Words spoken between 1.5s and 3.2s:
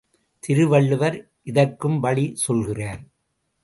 இதற்கும் வழி சொல்கிறார்.